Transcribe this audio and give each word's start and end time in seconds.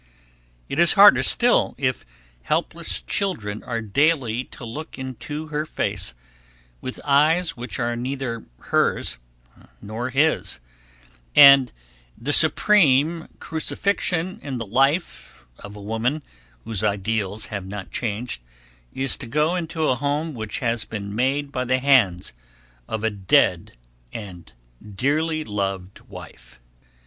It 0.67 0.79
is 0.79 0.93
harder 0.93 1.21
still, 1.21 1.75
if 1.77 2.07
helpless 2.41 3.01
children 3.01 3.63
are 3.63 3.81
daily 3.83 4.43
to 4.45 4.65
look 4.65 4.97
into 4.97 5.49
her 5.49 5.63
face, 5.63 6.15
with 6.81 6.99
eyes 7.05 7.55
which 7.55 7.77
are 7.77 7.95
neither 7.95 8.45
hers 8.61 9.19
nor 9.79 10.09
his, 10.09 10.59
and 11.35 11.71
the 12.17 12.33
supreme 12.33 13.27
crucifixion 13.37 14.39
in 14.41 14.57
the 14.57 14.65
life 14.65 15.45
of 15.59 15.75
a 15.75 15.79
woman 15.79 16.23
whose 16.63 16.83
ideals 16.83 17.45
have 17.53 17.67
not 17.67 17.91
changed, 17.91 18.41
is 18.91 19.15
to 19.17 19.27
go 19.27 19.55
into 19.55 19.87
a 19.87 19.93
home 19.93 20.33
which 20.33 20.61
has 20.61 20.83
been 20.83 21.13
made 21.13 21.51
by 21.51 21.63
the 21.63 21.77
hands 21.77 22.33
of 22.87 23.03
a 23.03 23.11
dead 23.11 23.73
and 24.11 24.53
dearly 24.83 25.43
loved 25.43 25.99
wife. 26.09 26.59